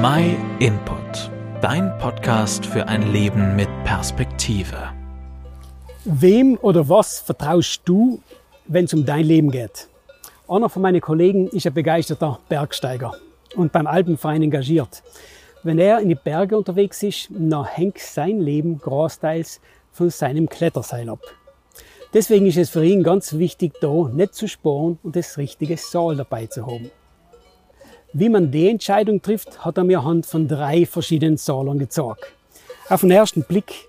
My 0.00 0.36
Input, 0.60 1.28
dein 1.60 1.98
Podcast 1.98 2.64
für 2.64 2.86
ein 2.86 3.10
Leben 3.10 3.56
mit 3.56 3.68
Perspektive. 3.82 4.76
Wem 6.04 6.56
oder 6.62 6.88
was 6.88 7.18
vertraust 7.18 7.80
du, 7.84 8.20
wenn 8.68 8.84
es 8.84 8.94
um 8.94 9.04
dein 9.04 9.24
Leben 9.24 9.50
geht? 9.50 9.88
Einer 10.46 10.68
von 10.68 10.82
meinen 10.82 11.00
Kollegen 11.00 11.48
ist 11.48 11.66
ein 11.66 11.74
begeisterter 11.74 12.38
Bergsteiger 12.48 13.12
und 13.56 13.72
beim 13.72 13.88
Alpenverein 13.88 14.44
engagiert. 14.44 15.02
Wenn 15.64 15.80
er 15.80 15.98
in 15.98 16.10
die 16.10 16.14
Berge 16.14 16.56
unterwegs 16.56 17.02
ist, 17.02 17.28
dann 17.30 17.64
hängt 17.64 17.98
sein 17.98 18.38
Leben 18.38 18.78
großteils 18.78 19.60
von 19.90 20.10
seinem 20.10 20.48
Kletterseil 20.48 21.08
ab. 21.08 21.22
Deswegen 22.14 22.46
ist 22.46 22.56
es 22.56 22.70
für 22.70 22.84
ihn 22.84 23.02
ganz 23.02 23.32
wichtig, 23.36 23.72
da 23.80 24.08
nicht 24.12 24.34
zu 24.34 24.46
sparen 24.46 25.00
und 25.02 25.16
das 25.16 25.38
richtige 25.38 25.76
Seil 25.76 26.14
dabei 26.14 26.46
zu 26.46 26.64
haben. 26.64 26.92
Wie 28.14 28.30
man 28.30 28.50
die 28.50 28.68
Entscheidung 28.68 29.20
trifft, 29.20 29.64
hat 29.66 29.76
er 29.76 29.84
mir 29.84 30.02
Hand 30.02 30.24
von 30.24 30.48
drei 30.48 30.86
verschiedenen 30.86 31.36
Säulen 31.36 31.78
gezeigt. 31.78 32.32
Auf 32.88 33.02
den 33.02 33.10
ersten 33.10 33.42
Blick 33.42 33.86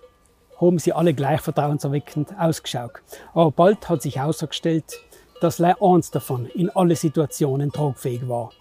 haben 0.59 0.77
sie 0.77 0.91
alle 0.91 1.13
gleich 1.13 1.39
vertrauenserweckend 1.39 2.37
ausgeschaut. 2.37 2.91
Aber 3.33 3.51
bald 3.51 3.87
hat 3.87 4.01
sich 4.01 4.17
herausgestellt, 4.17 4.99
dass 5.39 5.57
leider 5.57 5.81
eins 5.81 6.11
davon 6.11 6.47
in 6.47 6.69
alle 6.69 6.97
Situationen 6.97 7.71
tragfähig 7.71 8.27
war. 8.27 8.51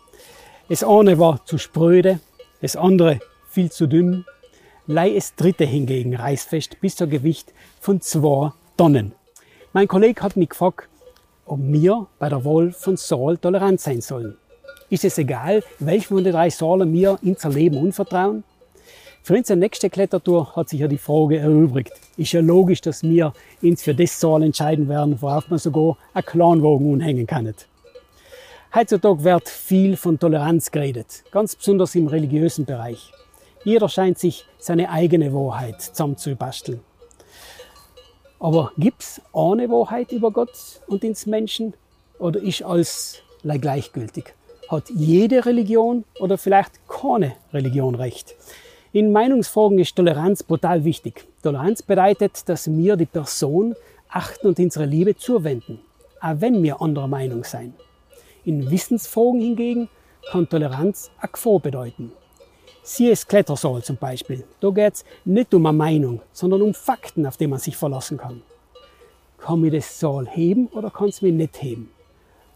Das 0.68 0.84
eine 0.84 1.18
war 1.18 1.44
zu 1.44 1.58
spröde, 1.58 2.20
das 2.60 2.76
andere 2.76 3.18
viel 3.50 3.72
zu 3.72 3.88
dünn. 3.88 4.24
Lei 4.86 5.16
es 5.16 5.34
dritte 5.34 5.64
hingegen 5.64 6.14
reißfest 6.14 6.80
bis 6.80 6.94
zum 6.94 7.10
Gewicht 7.10 7.52
von 7.80 8.00
zwei 8.00 8.52
Tonnen. 8.76 9.12
Mein 9.72 9.88
Kollege 9.88 10.22
hat 10.22 10.36
mich 10.36 10.50
gefragt, 10.50 10.88
ob 11.46 11.58
wir 11.60 12.06
bei 12.20 12.28
der 12.28 12.44
Wahl 12.44 12.70
von 12.70 12.96
Saal 12.96 13.38
tolerant 13.38 13.80
sein 13.80 14.00
sollen. 14.00 14.36
Ist 14.90 15.04
es 15.04 15.18
egal, 15.18 15.62
welchem 15.80 16.16
von 16.16 16.24
den 16.24 16.32
drei 16.32 16.48
Säulen 16.48 16.90
wir 16.94 17.18
unser 17.22 17.50
Leben 17.50 17.76
unvertrauen? 17.76 18.42
Für 19.22 19.34
unsere 19.34 19.58
nächste 19.58 19.90
Klettertour 19.90 20.56
hat 20.56 20.70
sich 20.70 20.80
ja 20.80 20.88
die 20.88 20.96
Frage 20.96 21.38
erübrigt. 21.38 21.92
Ist 22.16 22.32
ja 22.32 22.40
logisch, 22.40 22.80
dass 22.80 23.02
wir 23.02 23.34
uns 23.60 23.82
für 23.82 23.94
das 23.94 24.18
Saal 24.18 24.42
entscheiden 24.42 24.88
werden, 24.88 25.20
worauf 25.20 25.50
man 25.50 25.58
sogar 25.58 25.98
einen 26.14 26.24
Kleinwagen 26.24 26.90
unhängen 26.90 27.26
kann. 27.26 27.52
Heutzutage 28.74 29.24
wird 29.24 29.48
viel 29.50 29.98
von 29.98 30.18
Toleranz 30.18 30.70
geredet, 30.70 31.22
ganz 31.32 31.54
besonders 31.54 31.94
im 31.94 32.06
religiösen 32.06 32.64
Bereich. 32.64 33.12
Jeder 33.64 33.90
scheint 33.90 34.18
sich 34.18 34.46
seine 34.58 34.88
eigene 34.88 35.34
Wahrheit 35.34 35.82
zusammenzubasteln. 35.82 36.80
Aber 38.40 38.72
gibt's 38.78 39.20
eine 39.34 39.68
Wahrheit 39.68 40.12
über 40.12 40.30
Gott 40.30 40.80
und 40.86 41.04
ins 41.04 41.26
Menschen 41.26 41.74
oder 42.18 42.40
ist 42.40 42.62
alles 42.62 43.20
gleichgültig? 43.42 44.34
Hat 44.68 44.90
jede 44.90 45.46
Religion 45.46 46.04
oder 46.20 46.36
vielleicht 46.36 46.86
keine 46.88 47.32
Religion 47.54 47.94
recht? 47.94 48.34
In 48.92 49.12
Meinungsfragen 49.12 49.78
ist 49.78 49.96
Toleranz 49.96 50.42
brutal 50.42 50.84
wichtig. 50.84 51.26
Toleranz 51.42 51.82
bedeutet, 51.82 52.46
dass 52.50 52.70
wir 52.70 52.96
die 52.96 53.06
Person 53.06 53.74
achten 54.10 54.48
und 54.48 54.58
unsere 54.58 54.84
Liebe 54.84 55.16
zuwenden, 55.16 55.80
auch 56.20 56.40
wenn 56.40 56.62
wir 56.62 56.82
anderer 56.82 57.08
Meinung 57.08 57.44
sein. 57.44 57.72
In 58.44 58.70
Wissensfragen 58.70 59.40
hingegen 59.40 59.88
kann 60.30 60.48
Toleranz 60.50 61.10
eine 61.18 61.32
Gefahr 61.32 61.60
bedeuten. 61.60 62.12
Das 62.82 63.26
Klettersaal 63.26 63.82
zum 63.82 63.96
Beispiel. 63.96 64.44
Da 64.60 64.68
geht 64.68 64.94
es 64.94 65.04
nicht 65.24 65.54
um 65.54 65.64
eine 65.64 65.78
Meinung, 65.78 66.20
sondern 66.32 66.60
um 66.60 66.74
Fakten, 66.74 67.26
auf 67.26 67.38
die 67.38 67.46
man 67.46 67.58
sich 67.58 67.76
verlassen 67.76 68.18
kann. 68.18 68.42
Kann 69.38 69.62
mir 69.62 69.70
das 69.70 69.98
Saal 69.98 70.26
heben 70.26 70.66
oder 70.68 70.90
kann 70.90 71.08
es 71.08 71.22
mir 71.22 71.32
nicht 71.32 71.62
heben? 71.62 71.90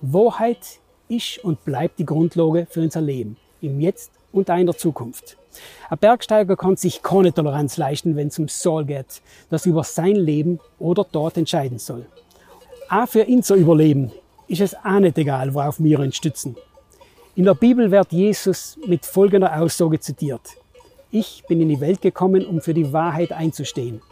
Wahrheit 0.03 0.81
ist 1.13 1.45
und 1.45 1.65
bleibt 1.65 1.99
die 1.99 2.07
Grundlage 2.07 2.67
für 2.69 2.81
unser 2.81 3.01
Leben, 3.01 3.37
im 3.61 3.81
Jetzt 3.81 4.11
und 4.33 4.51
auch 4.51 4.57
in 4.57 4.67
der 4.67 4.77
Zukunft. 4.77 5.37
Ein 5.91 5.99
Bergsteiger 5.99 6.57
kann 6.57 6.77
sich 6.77 7.03
keine 7.03 7.33
Toleranz 7.33 7.77
leisten, 7.77 8.17
wenn 8.17 8.29
es 8.29 8.39
um 8.39 8.49
Saal 8.49 8.87
geht, 8.87 9.21
das 9.51 9.67
über 9.67 9.85
sein 9.85 10.17
Leben 10.17 10.61
oder 10.79 11.07
dort 11.11 11.37
entscheiden 11.37 11.79
soll. 11.79 12.07
Auch 12.89 13.09
für 13.09 13.23
ihn 13.23 13.43
zu 13.43 13.55
überleben 13.55 14.11
ist 14.49 14.61
es 14.61 14.75
auch 14.75 14.99
nicht 14.99 15.19
egal, 15.19 15.55
worauf 15.55 15.83
wir 15.83 16.01
uns 16.01 16.17
stützen. 16.17 16.57
In 17.35 17.45
der 17.45 17.55
Bibel 17.55 17.91
wird 17.91 18.13
Jesus 18.13 18.79
mit 18.87 19.07
folgender 19.07 19.59
Aussage 19.59 20.01
zitiert. 20.01 20.43
Ich 21.11 21.45
bin 21.49 21.61
in 21.61 21.69
die 21.69 21.81
Welt 21.81 22.03
gekommen, 22.03 22.45
um 22.47 22.61
für 22.61 22.75
die 22.75 22.93
Wahrheit 22.93 23.33
einzustehen. 23.33 24.03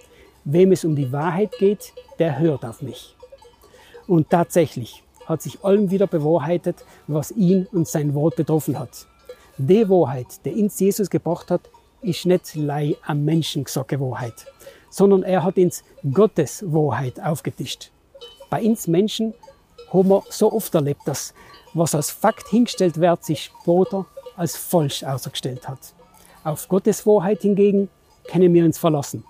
Wem 0.44 0.72
es 0.72 0.84
um 0.84 0.97
die 0.97 1.12
Wahrheit 1.12 1.53
geht, 1.59 1.93
der 2.19 2.38
hört 2.38 2.65
auf 2.65 2.81
mich. 2.81 3.15
Und 4.06 4.31
tatsächlich 4.31 5.03
hat 5.31 5.43
sich 5.43 5.65
allem 5.65 5.91
wieder 5.91 6.07
bewahrheitet, 6.07 6.85
was 7.07 7.31
ihn 7.31 7.67
und 7.73 7.89
sein 7.89 8.15
Wort 8.15 8.37
betroffen 8.37 8.79
hat. 8.79 9.07
Die 9.57 9.89
Wahrheit, 9.89 10.45
die 10.45 10.63
uns 10.63 10.79
Jesus 10.79 11.09
gebracht 11.09 11.51
hat, 11.51 11.63
ist 12.03 12.27
nicht 12.27 12.55
lei 12.55 12.97
am 13.07 13.25
Menschen 13.25 13.65
gesagte 13.65 14.01
Wahrheit, 14.01 14.47
sondern 14.91 15.23
er 15.23 15.45
hat 15.45 15.57
uns 15.57 15.85
Gottes 16.13 16.65
Wahrheit 16.67 17.21
aufgetischt. 17.21 17.91
Bei 18.49 18.63
uns 18.63 18.87
Menschen 18.87 19.35
haben 19.93 20.09
wir 20.09 20.23
so 20.29 20.53
oft 20.53 20.75
erlebt, 20.75 21.03
dass 21.05 21.35
was 21.75 21.95
als 21.95 22.11
Fakt 22.11 22.49
hingestellt 22.49 23.01
wird, 23.01 23.25
sich 23.25 23.45
später 23.45 24.07
als 24.37 24.57
falsch 24.57 25.05
ausgestellt 25.05 25.69
hat. 25.69 25.95
Auf 26.43 26.69
Gottes 26.69 27.07
Wahrheit 27.07 27.43
hingegen 27.43 27.89
können 28.31 28.53
wir 28.55 28.65
uns 28.65 28.79
verlassen. 28.79 29.25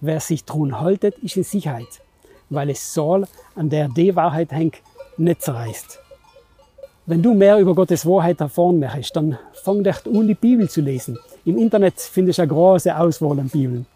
Wer 0.00 0.20
sich 0.20 0.44
daran 0.44 0.80
haltet, 0.80 1.16
ist 1.18 1.36
in 1.36 1.44
Sicherheit, 1.44 2.02
weil 2.50 2.70
es 2.70 2.92
soll, 2.92 3.26
an 3.54 3.70
der 3.70 3.88
die 3.88 4.14
Wahrheit 4.14 4.52
hängt, 4.52 4.82
nicht 5.18 5.42
zerreißt. 5.42 6.00
Wenn 7.06 7.22
du 7.22 7.34
mehr 7.34 7.58
über 7.58 7.74
Gottes 7.74 8.04
Wahrheit 8.04 8.40
erfahren 8.40 8.80
möchtest, 8.80 9.14
dann 9.14 9.38
fang 9.52 9.84
dich 9.84 9.94
an, 10.06 10.26
die 10.26 10.34
Bibel 10.34 10.68
zu 10.68 10.80
lesen. 10.80 11.18
Im 11.44 11.56
Internet 11.56 12.00
findest 12.00 12.38
du 12.38 12.42
eine 12.42 12.52
große 12.52 12.96
Auswahl 12.98 13.38
an 13.38 13.48
Bibeln. 13.48 13.86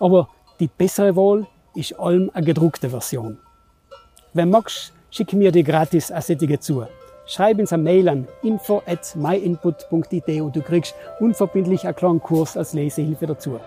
Aber 0.00 0.28
die 0.58 0.66
bessere 0.66 1.14
Wahl 1.14 1.46
ist 1.74 1.98
allem 1.98 2.30
eine 2.34 2.44
gedruckte 2.44 2.90
Version. 2.90 3.38
Wenn 4.34 4.50
magst, 4.50 4.92
schick 5.10 5.32
mir 5.32 5.52
die 5.52 5.62
gratis 5.62 6.10
Assetige 6.10 6.58
zu. 6.58 6.84
Schreib 7.26 7.60
uns 7.60 7.72
eine 7.72 7.84
Mail 7.84 8.08
an 8.08 8.28
info 8.42 8.82
at 8.86 9.14
myinput.it 9.14 10.40
und 10.40 10.56
du 10.56 10.62
kriegst 10.62 10.94
unverbindlich 11.20 11.84
einen 11.84 11.94
kleinen 11.94 12.20
Kurs 12.20 12.56
als 12.56 12.72
Lesehilfe 12.72 13.28
dazu. 13.28 13.60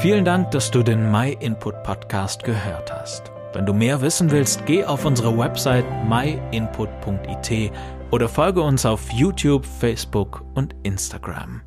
Vielen 0.00 0.26
Dank, 0.26 0.50
dass 0.50 0.70
du 0.70 0.82
den 0.82 1.10
My 1.10 1.36
Input 1.40 1.82
Podcast 1.82 2.44
gehört 2.44 2.92
hast. 2.92 3.32
Wenn 3.54 3.64
du 3.64 3.72
mehr 3.72 4.02
wissen 4.02 4.30
willst, 4.30 4.66
geh 4.66 4.84
auf 4.84 5.06
unsere 5.06 5.36
Website 5.36 5.86
myinput.it 6.06 7.72
oder 8.10 8.28
folge 8.28 8.60
uns 8.60 8.84
auf 8.84 9.10
YouTube, 9.10 9.64
Facebook 9.64 10.44
und 10.54 10.76
Instagram. 10.82 11.62